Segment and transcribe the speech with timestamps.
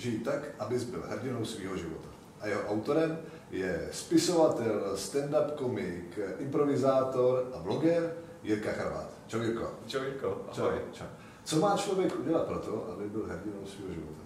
[0.00, 2.08] Žij tak, abys byl hrdinou svého života.
[2.40, 3.18] A jeho autorem
[3.50, 9.10] je spisovatel, stand-up komik, improvizátor a bloger Jirka Charvát.
[9.26, 9.70] Čau Jirko.
[9.86, 10.70] Čau Jirko, Čau.
[10.92, 11.06] Čau.
[11.44, 14.22] Co má člověk udělat pro to, aby byl hrdinou svého života?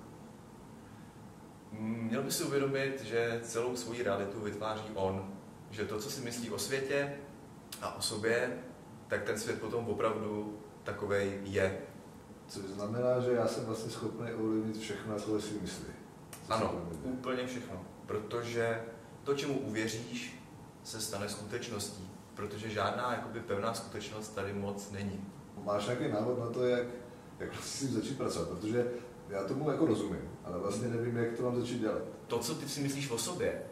[1.81, 5.33] Měl by si uvědomit, že celou svoji realitu vytváří on.
[5.71, 7.15] Že to, co si myslí o světě
[7.83, 8.59] a o sobě,
[9.09, 11.79] tak ten svět potom opravdu takovej je.
[12.49, 15.87] Což znamená, že já jsem vlastně schopný ovlivnit všechno, jako si myslí.
[16.47, 17.83] Co Ano, si úplně všechno.
[18.07, 18.83] Protože
[19.25, 20.41] to, čemu uvěříš,
[20.85, 22.11] se stane skutečností.
[22.35, 25.25] Protože žádná jakoby, pevná skutečnost tady moc není.
[25.65, 26.87] Máš nějaký návod na to, jak,
[27.39, 28.49] jak vlastně s tím začít pracovat?
[28.49, 28.87] Protože
[29.29, 32.03] já tomu jako rozumím, ale vlastně nevím, jak to mám začít dělat.
[32.27, 33.63] To, co ty si myslíš o sobě,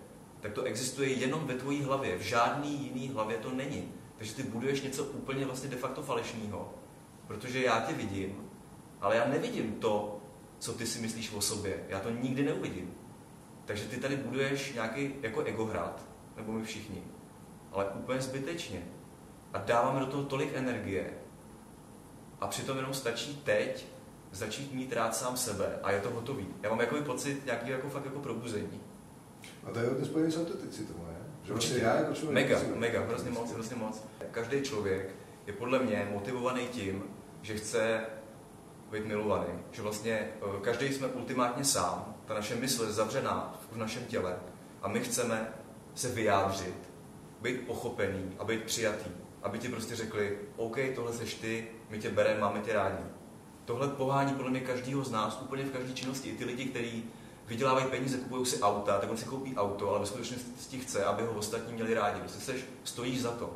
[0.40, 2.18] tak to existuje jenom ve tvojí hlavě.
[2.18, 3.92] V žádný jiný hlavě to není.
[4.16, 6.74] Takže ty buduješ něco úplně vlastně de facto falešného.
[7.26, 8.36] Protože já tě vidím,
[9.02, 10.18] ale já nevidím to,
[10.58, 11.84] co ty si myslíš o sobě.
[11.88, 12.94] Já to nikdy neuvidím.
[13.64, 16.02] Takže ty tady buduješ nějaký jako egohrad,
[16.36, 17.02] nebo my všichni,
[17.72, 18.82] ale úplně zbytečně.
[19.52, 21.10] A dáváme do toho tolik energie.
[22.40, 23.86] A přitom jenom stačí teď
[24.32, 26.46] začít mít rád sám sebe a je to hotový.
[26.62, 28.80] Já mám jako pocit nějaký jako fakt jako probuzení.
[29.64, 31.16] A to je hodně spojený s autenticitou, ne?
[31.42, 31.74] Že Určitě.
[31.74, 32.34] vlastně já jako člověk...
[32.48, 34.04] Mega, musím- mega, hrozně moc, hrozně moc.
[34.30, 35.14] Každý člověk
[35.46, 37.02] je podle mě motivovaný tím,
[37.42, 38.00] že chce
[38.92, 39.52] být milovaný.
[39.70, 44.36] Že vlastně eh, každý jsme ultimátně sám, ta naše mysl je zavřená v našem těle
[44.82, 45.48] a my chceme
[45.94, 46.74] se vyjádřit,
[47.40, 49.10] být pochopený a být přijatý.
[49.42, 53.04] Aby ti prostě řekli, OK, tohle seš ty, my tě bereme, máme tě rádi.
[53.64, 56.28] Tohle pohání podle mě každýho z nás úplně v každé činnosti.
[56.28, 57.04] I ty lidi, kteří
[57.46, 61.22] vydělávají peníze, kupují si auta, tak on si koupí auto, ale ve skutečnosti chce, aby
[61.22, 62.20] ho ostatní měli rádi.
[62.20, 63.50] Prostě seš, stojíš za to.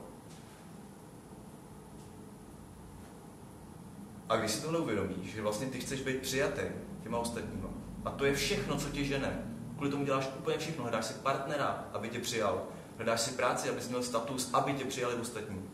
[4.28, 6.62] A když si tohle uvědomíš, že vlastně ty chceš být přijatý
[7.02, 7.68] těma ostatníma,
[8.06, 9.56] a to je všechno, co tě žene.
[9.76, 10.82] Kvůli tomu děláš úplně všechno.
[10.82, 12.62] Hledáš si partnera, aby tě přijal.
[12.96, 15.70] Hledáš si práci, aby měl status, aby tě přijali ostatní.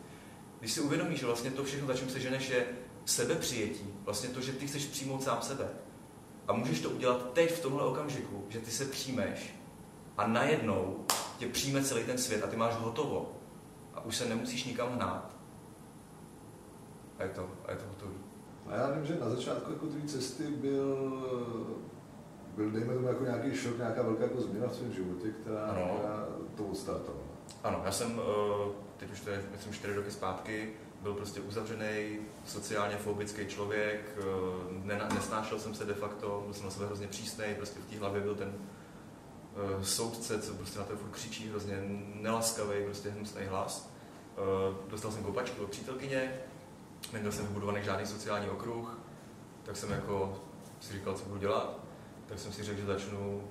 [0.58, 2.66] Když si uvědomíš, že vlastně to všechno, za čím se ženeš, je
[3.04, 3.94] sebepřijetí.
[4.04, 5.68] Vlastně to, že ty chceš přijmout sám sebe.
[6.48, 9.54] A můžeš to udělat teď v tomhle okamžiku, že ty se přijmeš
[10.18, 11.04] a najednou
[11.38, 13.32] tě přijme celý ten svět a ty máš hotovo.
[13.94, 15.36] A už se nemusíš nikam hnát.
[17.18, 18.31] A je to, a je to hotový.
[18.66, 20.96] A já vím, že na začátku jako tvý cesty byl,
[22.56, 25.94] byl dejme tomu jako nějaký šok, nějaká velká jako změna v svém životě, která, Ano.
[25.98, 27.24] která to odstartovala.
[27.64, 30.72] Ano, já jsem, eh, teď už to je, myslím, čtyři roky zpátky,
[31.02, 34.22] byl prostě uzavřený, sociálně fobický člověk, eh,
[34.84, 37.98] nena, nesnášel jsem se de facto, byl jsem na sebe hrozně přísný, prostě v té
[37.98, 38.52] hlavě byl ten
[39.80, 41.82] eh, soudce, co prostě na to furt křičí, hrozně
[42.14, 43.92] nelaskavý, prostě hnusný hlas.
[44.88, 46.40] Dostal jsem kopačku od přítelkyně,
[47.12, 48.98] neměl jsem vybudovaný žádný sociální okruh,
[49.62, 50.42] tak jsem jako
[50.80, 51.78] si říkal, co budu dělat,
[52.26, 53.42] tak jsem si řekl, že začnu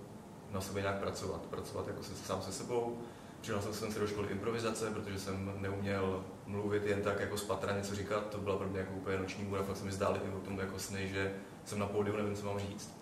[0.51, 2.97] na sobě nějak pracovat, pracovat jako se, sám se sebou,
[3.41, 7.95] Přihlásil jsem se do školy improvizace, protože jsem neuměl mluvit jen tak jako spatra něco
[7.95, 10.39] říkat, to byla pro mě jako úplně noční můra, fakt se mi zdály i o
[10.39, 11.33] tom jako sny, že
[11.65, 12.97] jsem na pódiu, nevím, co mám říct.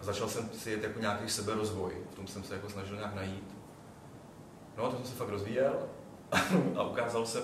[0.00, 3.14] A začal jsem si jet jako nějaký seberozvoj, v tom jsem se jako snažil nějak
[3.14, 3.56] najít.
[4.76, 5.88] No a to jsem se fakt rozvíjel.
[6.76, 7.42] A ukázal jsem,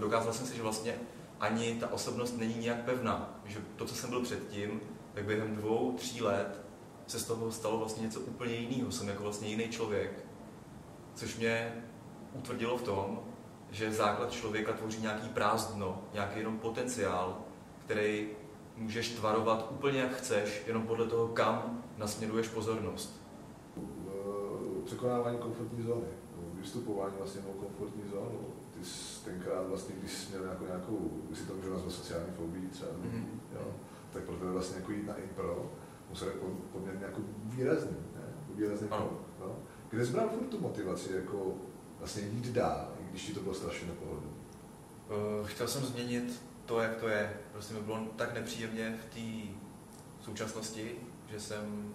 [0.00, 0.94] dokázal jsem si, že vlastně
[1.40, 4.80] ani ta osobnost není nějak pevná, že to, co jsem byl předtím,
[5.14, 6.60] tak během dvou, tří let
[7.06, 8.92] se z toho stalo vlastně něco úplně jiného.
[8.92, 10.24] Jsem jako vlastně jiný člověk,
[11.14, 11.84] což mě
[12.32, 13.20] utvrdilo v tom,
[13.70, 17.38] že základ člověka tvoří nějaký prázdno, nějaký jenom potenciál,
[17.84, 18.28] který
[18.76, 23.20] můžeš tvarovat úplně jak chceš, jenom podle toho, kam nasměruješ pozornost.
[24.84, 26.08] Překonávání komfortní zóny,
[26.52, 28.46] vystupování vlastně komfortní zónu.
[28.80, 32.32] Ty jsi tenkrát vlastně, když jsi měl nějakou, nějakou když si to můžu nazvat sociální
[32.36, 33.40] fobii třeba, Mhm.
[33.54, 33.74] jo,
[34.12, 35.70] tak pro tebe vlastně jako jít na impro
[36.10, 38.20] musel po- poměrně jako výrazný, ne?
[38.40, 39.06] Jako Výrazný Ano.
[39.06, 39.56] krok, no.
[39.90, 41.54] Kde jsi bral furt tu motivaci, jako
[41.98, 44.26] vlastně jít dál, i když ti to bylo strašně nepohodlné?
[45.40, 47.36] Uh, chtěl jsem změnit to, jak to je.
[47.52, 49.54] Prostě mi bylo tak nepříjemně v té
[50.24, 50.90] současnosti,
[51.30, 51.94] že jsem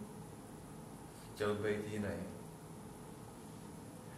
[1.33, 2.07] chtěl být jiný.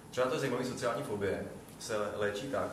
[0.10, 1.46] Třeba to je zajímavé sociální fobie
[1.80, 2.72] se léčí tak,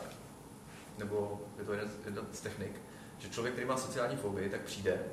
[0.97, 2.81] nebo je to jedna, jedna z technik,
[3.17, 5.03] že člověk, který má sociální fobii, tak přijde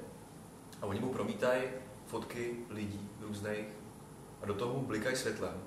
[0.82, 1.62] a oni mu promítají
[2.06, 3.66] fotky lidí různých
[4.42, 5.62] a do toho mu blikají světlem.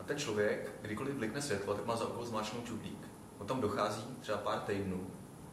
[0.00, 3.08] A ten člověk, kdykoliv blikne světlo, tak má za okolo zmáčknout čudlík.
[3.38, 5.06] On tam dochází třeba pár týdnů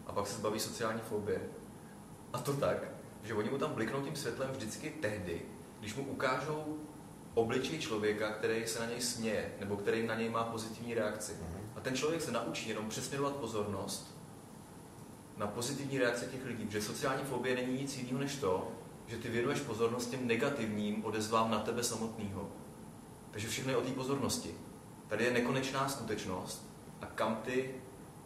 [0.07, 1.41] a pak se zbaví sociální fobie.
[2.33, 2.77] A to tak,
[3.23, 5.41] že oni mu tam bliknou tím světlem vždycky tehdy,
[5.79, 6.77] když mu ukážou
[7.33, 11.33] obličej člověka, který se na něj směje, nebo který na něj má pozitivní reakci.
[11.79, 14.17] A ten člověk se naučí jenom přesměrovat pozornost
[15.37, 18.71] na pozitivní reakce těch lidí, protože sociální fobie není nic jiného než to,
[19.07, 22.49] že ty věnuješ pozornost těm negativním odezvám na tebe samotného.
[23.31, 24.55] Takže všechno je o té pozornosti.
[25.07, 26.69] Tady je nekonečná skutečnost
[27.01, 27.75] a kam ty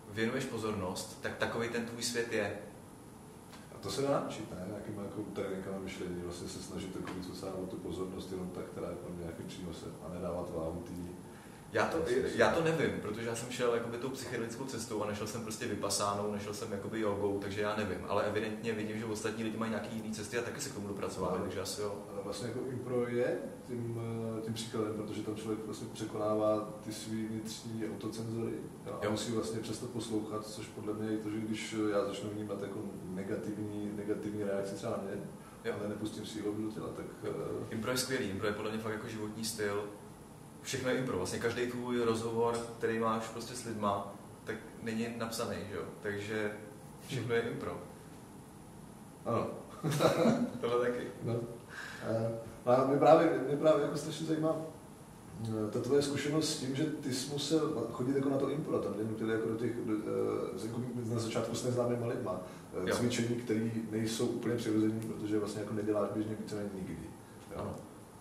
[0.09, 2.59] věnuješ pozornost, tak takový ten tvůj svět je.
[3.75, 4.65] A to se dá naučit, ne?
[4.67, 8.89] Nějakým jako tréninkama myšlení, vlastně se snažit jako víc o tu pozornost jenom tak, která
[8.89, 11.13] je pro mě nějakým přínosem a nedávat váhu tý
[11.73, 11.97] já to,
[12.35, 15.67] já to nevím, protože já jsem šel jakoby tou psychedelickou cestou a nešel jsem prostě
[15.67, 19.69] vypasánou, nešel jsem jakoby jogou, takže já nevím, ale evidentně vidím, že ostatní lidi mají
[19.69, 21.95] nějaký jiný cesty a taky se k tomu dopracovali, takže asi jo.
[22.11, 23.37] Ale vlastně jako impro je
[23.67, 24.01] tím,
[24.37, 28.53] eh, tím příkladem, protože tam člověk vlastně překonává ty svý vnitřní autocenzory
[28.85, 29.11] a jo.
[29.11, 32.79] musí vlastně přestat poslouchat, což podle mě je to, že když já začnu vnímat jako
[33.05, 35.21] negativní, negativní reakci třeba mě,
[35.65, 35.75] jo.
[35.79, 37.05] ale nepustím sílu do těla, tak...
[37.29, 37.63] Uh...
[37.69, 39.89] Impro je skvělý, impro je podle mě fakt jako životní styl,
[40.63, 41.17] všechno je impro.
[41.17, 44.13] Vlastně každý tvůj rozhovor, který máš prostě s lidma,
[44.43, 45.83] tak není napsaný, že jo?
[46.01, 46.51] Takže
[47.07, 47.81] všechno je impro.
[49.25, 49.47] Ano.
[50.61, 51.07] Tohle taky.
[51.23, 51.35] No.
[52.65, 54.55] A mě právě, mě právě jako strašně zajímá
[55.47, 58.79] eh, ta tvoje zkušenost s tím, že ty jsi musel chodit jako na to impro,
[58.79, 60.81] tam nutili jako do těch, do, eh, jako
[61.13, 62.41] na začátku s neznámýma lidma,
[62.73, 62.95] eh, jo.
[62.95, 66.97] cvičení, které nejsou úplně přirozené, protože vlastně jako neděláš běžně více nikdy.
[67.51, 67.57] Jo.
[67.57, 67.75] Ano.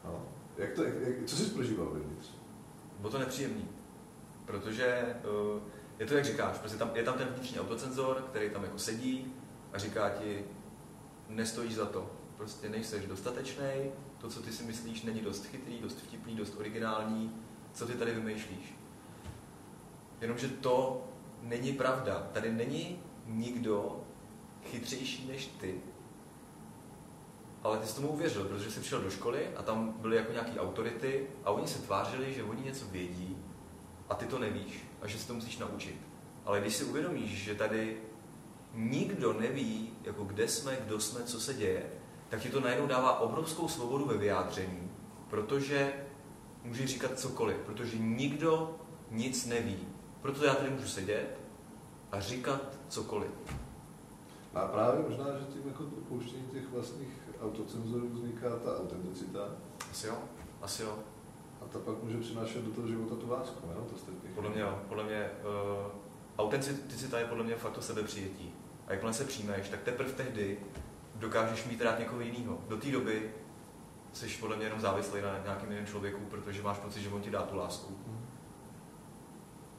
[0.05, 0.32] No.
[0.59, 2.31] Jak to, jak, co jsi prožíval vevnitř?
[2.99, 3.69] Bylo to nepříjemný,
[4.45, 5.17] protože
[5.55, 5.61] uh,
[5.99, 9.35] je to, jak říkáš, prostě tam, je tam ten vnitřní autocenzor, který tam jako sedí
[9.73, 10.45] a říká ti,
[11.29, 15.99] nestojíš za to, prostě nejseš dostatečný, to, co ty si myslíš, není dost chytrý, dost
[15.99, 17.35] vtipný, dost originální,
[17.73, 18.75] co ty tady vymýšlíš.
[20.21, 21.05] Jenomže to
[21.43, 22.31] není pravda.
[22.33, 24.05] Tady není nikdo
[24.65, 25.81] chytřejší než ty,
[27.63, 30.59] ale ty jsi tomu uvěřil, protože jsi přišel do školy a tam byly jako nějaký
[30.59, 33.37] autority a oni se tvářili, že oni něco vědí
[34.09, 35.97] a ty to nevíš a že si to musíš naučit.
[36.45, 37.97] Ale když si uvědomíš, že tady
[38.75, 41.93] nikdo neví, jako kde jsme, kdo jsme, co se děje,
[42.29, 44.91] tak ti to najednou dává obrovskou svobodu ve vyjádření,
[45.31, 45.93] protože
[46.65, 48.79] můžeš říkat cokoliv, protože nikdo
[49.11, 49.79] nic neví.
[50.21, 51.39] Proto já tady můžu sedět
[52.13, 53.31] a říkat cokoliv.
[54.55, 59.49] A právě možná, že tím jako opouštění těch vlastních autocenzoru vzniká ta autenticita.
[59.91, 60.15] Asi jo,
[60.63, 60.99] asi jo.
[61.61, 63.75] A ta pak může přinášet do toho života tu lásku, ne?
[63.91, 65.93] To jste podle mě jo, podle mě uh,
[66.39, 68.55] autenticita je podle mě fakt o sebepřijetí.
[68.87, 70.59] A jakmile se přijmeš, tak teprve tehdy
[71.15, 72.59] dokážeš mít rád někoho jiného.
[72.69, 73.31] Do té doby
[74.13, 77.31] jsi podle mě jenom závislý na nějakém jiném člověku, protože máš pocit, že on ti
[77.31, 77.93] dá tu lásku.
[78.07, 78.22] Mm.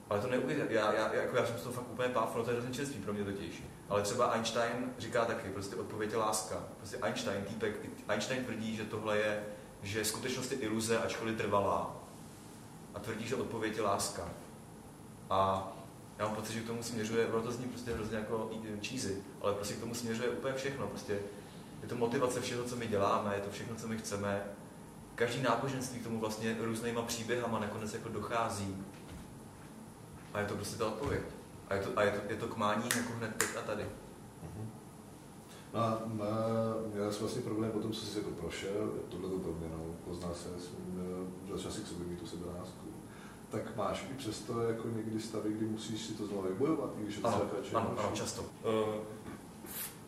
[0.09, 0.65] Ale to neuvěřím.
[0.69, 3.13] Já, já, jako já jsem to fakt úplně páv, no to je hrozně čerstvý pro
[3.13, 3.63] mě totiž.
[3.89, 6.63] Ale třeba Einstein říká taky, prostě odpověď je láska.
[6.77, 7.75] Prostě Einstein, týpek,
[8.07, 9.45] Einstein tvrdí, že tohle je,
[9.83, 11.95] že skutečnost je iluze, ačkoliv trvalá.
[12.93, 14.29] A tvrdí, že odpověď je láska.
[15.29, 15.71] A
[16.17, 18.49] já mám pocit, že k tomu směřuje, ono to zní prostě hrozně jako
[18.87, 20.87] cheesy, ale prostě k tomu směřuje úplně všechno.
[20.87, 21.19] Prostě
[21.81, 24.43] je to motivace všeho, co my děláme, je to všechno, co my chceme.
[25.15, 28.83] Každý náboženství k tomu vlastně různýma příběhama nakonec jako dochází.
[30.33, 31.21] A je to prostě ta odpověď.
[31.69, 33.83] A je to, a je to, je to k mání jako hned teď a tady.
[33.83, 34.65] Uh-huh.
[35.73, 36.25] No a má,
[36.93, 40.49] měl jsi vlastně problém po tom, co jsi jako prošel, tohle to proměnou, poznal se,
[41.51, 42.87] začal si k sobě mít tu sebenásku.
[43.49, 47.21] Tak máš i přesto jako někdy stavy, kdy musíš si to znovu vybojovat, když je
[47.21, 48.41] to ano, ano, ano, často.
[48.41, 48.47] Uh,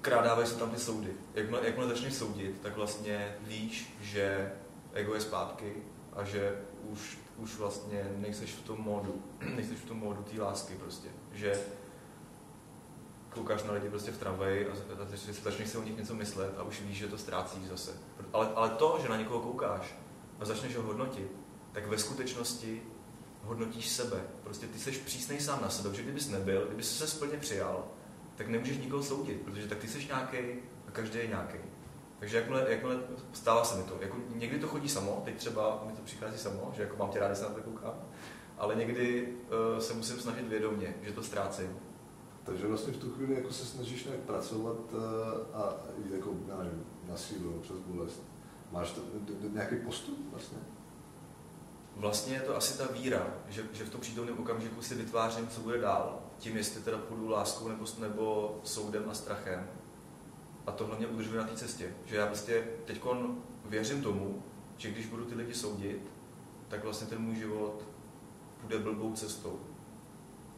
[0.02, 1.14] krádávají se tam ty soudy.
[1.34, 4.52] Jakmile, jakmile začneš soudit, tak vlastně víš, že
[4.94, 5.74] ego je zpátky
[6.14, 9.24] a že už už vlastně nejseš v tom módu,
[9.56, 11.62] nejseš v tom módu té lásky prostě, že
[13.30, 14.76] koukáš na lidi prostě v tramvaji a,
[15.44, 17.92] začneš si o nich něco myslet a už víš, že to ztrácíš zase.
[18.34, 19.96] Ale, ale to, že na někoho koukáš
[20.40, 21.32] a začneš ho hodnotit,
[21.72, 22.82] tak ve skutečnosti
[23.44, 24.24] hodnotíš sebe.
[24.44, 27.84] Prostě ty jsi přísnej sám na sebe, protože kdybys nebyl, kdybys se splně přijal,
[28.36, 30.38] tak nemůžeš nikoho soudit, protože tak ty jsi nějaký
[30.88, 31.58] a každý je nějaký.
[32.26, 33.00] Takže jakmile, jakmile
[33.34, 36.72] stává se mi to, jako někdy to chodí samo, teď třeba mi to přichází samo,
[36.76, 37.94] že jako mám tě rád, když se na to koukám,
[38.58, 39.28] ale někdy
[39.74, 41.80] uh, se musím snažit vědomě, že to ztrácím.
[42.44, 45.00] Takže vlastně v tu chvíli jako se snažíš nějak pracovat uh,
[45.54, 48.24] a jít jako, já nevím, na sílu, přes bolest.
[48.72, 49.02] Máš to,
[49.54, 50.58] nějaký postup vlastně?
[51.96, 55.62] Vlastně je to asi ta víra, že, že v tom přítomném okamžiku si vytvářím, co
[55.62, 56.20] bude dál.
[56.38, 59.68] Tím, jestli teda půjdu láskou nebo, nebo soudem a strachem
[60.68, 61.94] a tohle mě udržuje na té cestě.
[62.06, 63.02] Že já prostě teď
[63.66, 64.44] věřím tomu,
[64.78, 66.12] že když budu ty lidi soudit,
[66.68, 67.86] tak vlastně ten můj život
[68.62, 69.60] bude blbou cestou.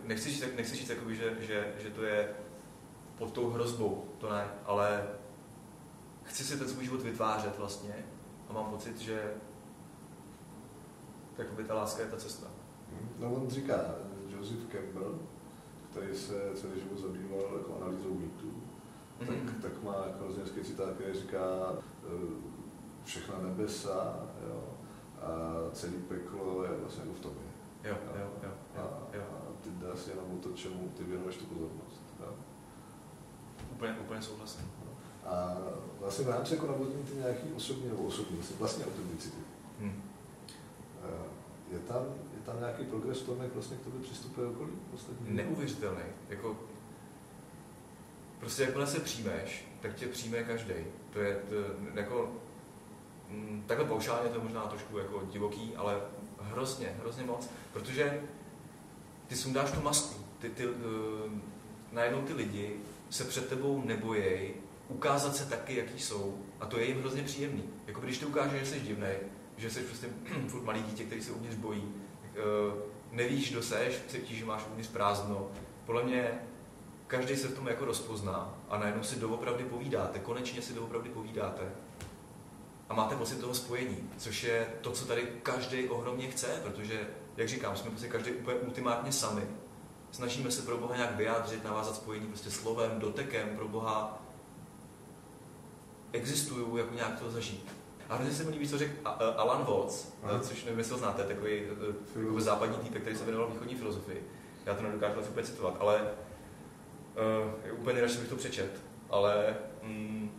[0.03, 2.35] Nechci říct, nechci říct jakoby, že, že, že to je
[3.17, 5.07] pod tou hrozbou, to ne, ale
[6.23, 8.05] chci si ten svůj život vytvářet vlastně
[8.49, 9.33] a mám pocit, že
[11.37, 12.47] jakoby ta láska je ta cesta.
[13.19, 13.95] No on říká
[14.27, 15.19] Joseph Campbell,
[15.91, 18.63] který se celý život zabýval jako analýzou mýtů,
[19.19, 19.61] tak, mm-hmm.
[19.61, 21.39] tak má jako hrozně hezký citát, který říká,
[23.03, 24.19] všechna nebesa,
[24.49, 24.63] jo,
[25.21, 25.29] a
[25.71, 27.43] celý peklo je vlastně jako v tobě.
[27.83, 29.23] Jo, jo, jo, jo, jo.
[29.37, 32.03] A ty jde asi jenom o to, čemu ty věnuješ tu pozornost.
[32.19, 32.33] Jo.
[33.71, 34.71] Úplně, úplně souhlasím.
[35.25, 35.57] A
[35.99, 39.37] vlastně v rámci jako navodní ty nějaký osobní nebo osobní, vlastně autenticity.
[39.79, 40.01] Hmm.
[41.71, 42.01] Je tam,
[42.35, 45.35] je tam nějaký progres v tom, jak vlastně k tobě přistupuje okolí ostatní?
[45.35, 46.01] Neuvěřitelný.
[46.29, 46.55] Jako,
[48.39, 50.73] prostě jakmile se přijmeš, tak tě přijme každý.
[51.13, 51.55] To je to,
[51.99, 52.31] jako,
[53.29, 56.01] mm, takhle paušálně to je možná trošku jako divoký, ale
[56.41, 58.21] hrozně, hrozně moc, protože
[59.27, 60.73] ty sundáš tu masku, ty, ty, uh,
[61.91, 62.79] najednou ty lidi
[63.09, 64.53] se před tebou nebojejí
[64.89, 67.63] ukázat se taky, jaký jsou a to je jim hrozně příjemný.
[67.87, 69.17] Jako když ty ukážeš, že jsi divnej,
[69.57, 70.07] že jsi prostě
[70.47, 74.65] furt malý dítě, který se uvnitř bojí, tak, uh, nevíš, kdo seš, cítíš, že máš
[74.71, 75.51] uvnitř prázdno.
[75.85, 76.39] Podle mě
[77.07, 81.71] každý se v tom jako rozpozná a najednou si doopravdy povídáte, konečně si doopravdy povídáte
[82.89, 87.47] a máte pocit toho spojení, což je to, co tady každý ohromně chce, protože, jak
[87.47, 89.41] říkám, jsme prostě každý úplně ultimátně sami.
[90.11, 94.21] Snažíme se pro Boha nějak vyjádřit, navázat spojení prostě slovem, dotekem, pro Boha
[96.11, 97.71] existují, jako nějak to zažít.
[98.09, 98.93] A hrozně se mi líbí, co řekl
[99.37, 100.39] Alan Watts, Aha.
[100.39, 101.61] což nevím, jestli ho znáte, takový
[102.25, 104.27] jako západní týpek, který se věnoval východní filozofii.
[104.65, 106.11] Já to nedokážu úplně citovat, ale
[107.17, 108.81] uh, úplně nejradši bych to přečet.
[109.09, 110.31] Ale mm,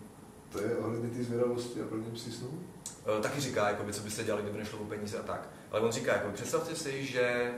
[0.53, 2.49] to je ohledně té zvědavosti a plnění si snů?
[2.49, 5.49] Uh, taky říká, jakoby, co byste dělali, kdyby nešlo o peníze a tak.
[5.71, 7.55] Ale on říká, jako, představte si, že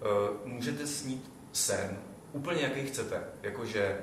[0.00, 1.98] uh, můžete snít sen,
[2.32, 3.98] úplně jaký chcete, jakože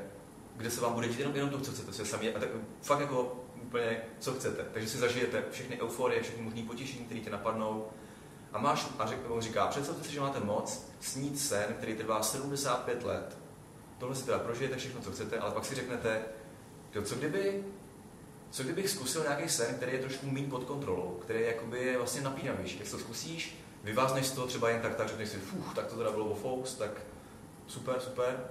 [0.58, 2.50] kde se vám bude dít jenom, jenom to, co chcete, se sami, a tak
[2.82, 4.66] fakt jako úplně, co chcete.
[4.74, 7.88] Takže si zažijete všechny euforie, všechny možné potěšení, které tě napadnou.
[8.54, 12.24] A máš, a řek, on říká, představte si, že máte moc snít sen, který trvá
[12.24, 13.38] 75 let.
[13.98, 16.22] Tohle si teda prožijete všechno, co chcete, ale pak si řeknete,
[16.96, 17.64] jo, co kdyby,
[18.50, 22.22] co kdybych zkusil nějaký sen, který je trošku méně pod kontrolou, který jakoby je vlastně
[22.22, 22.80] napínavější.
[22.80, 26.12] Jak to zkusíš, vyvázneš toho třeba jen tak, tak řekneš si, fuh, tak to teda
[26.12, 26.92] bylo fous, tak
[27.68, 28.48] super, super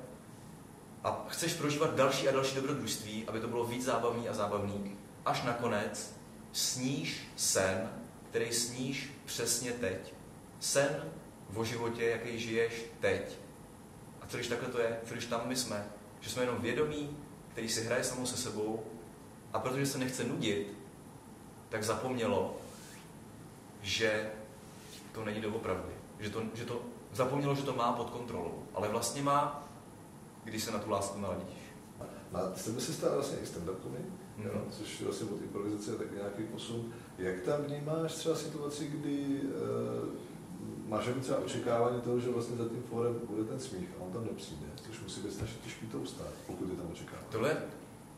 [1.05, 5.43] a chceš prožívat další a další dobrodružství, aby to bylo víc zábavný a zábavný, až
[5.43, 6.17] nakonec
[6.53, 7.91] sníš sen,
[8.31, 10.15] který sníš přesně teď.
[10.61, 11.13] Sen
[11.55, 13.39] o životě, jaký žiješ teď.
[14.25, 15.01] A co když takhle to je?
[15.07, 15.87] Co když tam my jsme?
[16.21, 17.17] Že jsme jenom vědomí,
[17.53, 18.85] který si hraje samou se sebou
[19.53, 20.79] a protože se nechce nudit,
[21.69, 22.57] tak zapomnělo,
[23.83, 24.31] že
[25.13, 25.93] to není doopravdy.
[26.19, 28.63] Že to, že to zapomnělo, že to má pod kontrolou.
[28.75, 29.65] Ale vlastně má
[30.45, 31.55] když se na tu lásku naladíš.
[32.35, 34.45] A s tebe se stává vlastně i stand-up mm-hmm.
[34.45, 36.93] jo, což je vlastně od improvizace je taky nějaký posun.
[37.19, 40.09] Jak tam vnímáš třeba situaci, kdy uh,
[40.85, 44.25] máš třeba očekávání toho, že vlastně za tím fórem bude ten smích a on tam
[44.25, 47.27] nepřijde, což musí být strašně těžký to ustát, pokud je tam očekávání.
[47.31, 47.57] Tohle je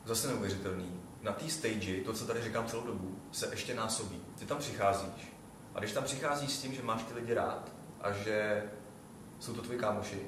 [0.05, 1.01] zase neuvěřitelný.
[1.23, 4.21] Na té stage, to, co tady říkám celou dobu, se ještě násobí.
[4.39, 5.33] Ty tam přicházíš
[5.75, 8.65] a když tam přicházíš s tím, že máš ty lidi rád a že
[9.39, 10.21] jsou to tvoji kámoši,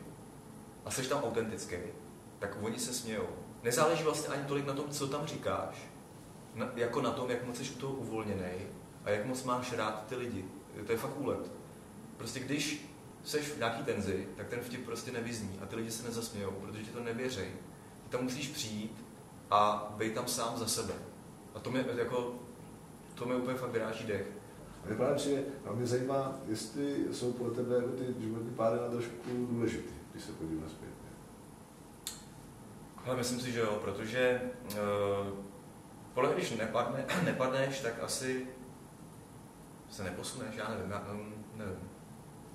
[0.85, 1.77] a jsi tam autentický,
[2.39, 3.29] tak oni se smějou.
[3.63, 5.89] Nezáleží vlastně ani tolik na tom, co tam říkáš,
[6.75, 8.53] jako na tom, jak moc jsi u toho uvolněný
[9.05, 10.45] a jak moc máš rád ty lidi.
[10.87, 11.51] To je fakt úlet.
[12.19, 12.91] Prostě když
[13.25, 16.83] jsi v nějaký tenzi, tak ten vtip prostě nevyzní a ty lidi se nezasmějou, protože
[16.83, 17.49] ti to nevěří.
[18.03, 19.05] Ty tam musíš přijít
[19.51, 20.95] a být tam sám za sebe.
[21.55, 22.35] A to mě, jako,
[23.15, 24.27] to mě úplně fakt vyráží dech.
[24.87, 28.89] Mě právě přijde, a mě zajímá, jestli jsou pro tebe jako ty životní pády na
[28.89, 31.09] trošku důležitý když se podívá zpětně?
[33.05, 35.39] Ale myslím si, že jo, protože uh,
[36.15, 38.47] podle když nepadne, nepadneš, tak asi
[39.91, 41.07] se neposuneš, já nevím, já
[41.57, 41.91] nevím.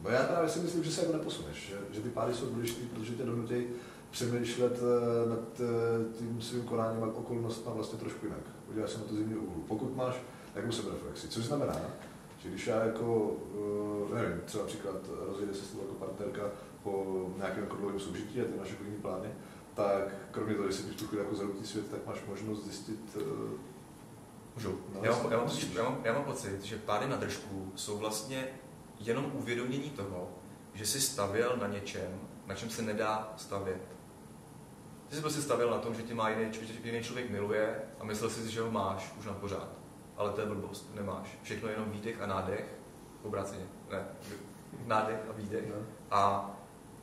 [0.04, 2.86] No já právě si myslím, že se jako neposuneš, že, že ty pády jsou důležité,
[2.96, 3.66] protože tě donutí
[4.12, 8.40] přemýšlet uh, nad uh, tím svým konáním a okolnostmi vlastně trošku jinak.
[8.68, 9.64] Podívej se na to zimní úhlu.
[9.68, 10.16] Pokud máš
[10.54, 11.76] takovou sebereflexi, což znamená,
[12.40, 13.36] že když já jako,
[14.08, 14.96] uh, nevím, třeba příklad
[15.28, 16.42] rozjede se s jako partnerka
[16.84, 19.30] po nějakém jako dlouhém soužití a ty máš jako jiný plány,
[19.74, 23.18] tak kromě toho, že si tu chvíli jako zarutý svět, tak máš možnost zjistit
[24.56, 24.80] Můžu.
[25.02, 28.48] Já mám, já, mám, já, mám, já mám pocit, že pády na držku jsou vlastně
[29.04, 30.30] jenom uvědomění toho,
[30.74, 33.82] že jsi stavěl na něčem, na čem se nedá stavět.
[35.10, 36.52] Ty jsi prostě stavěl na tom, že tě má jiný,
[36.84, 39.68] jiný člověk miluje a myslel jsi, že ho máš už na pořád.
[40.18, 41.38] Ale to je blbost, nemáš.
[41.44, 42.66] Všechno je jenom výdech a nádech,
[43.24, 43.66] obráceně.
[43.92, 44.06] Ne,
[44.86, 45.70] nádech a výdech.
[45.70, 45.76] No.
[46.12, 46.52] A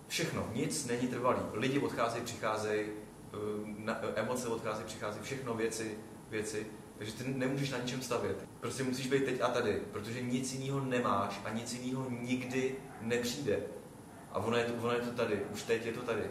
[0.08, 1.40] všechno, nic není trvalý.
[1.52, 2.86] Lidi odcházejí, přicházejí,
[3.86, 5.98] eh, emoce odcházejí, přicházejí, všechno věci,
[6.30, 6.66] věci.
[7.00, 8.48] Takže ty nemůžeš na ničem stavět.
[8.60, 13.58] Prostě musíš být teď a tady, protože nic jiného nemáš a nic jiného nikdy nepřijde.
[14.32, 16.22] A ono je, to, ono je to tady, už teď je to tady.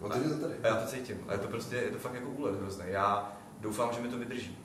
[0.00, 0.54] No teď je to tady.
[0.62, 1.24] A já to cítím.
[1.28, 2.84] A je to prostě, je to fakt jako úlet hrozný.
[2.88, 4.58] Já doufám, že mi to vydrží.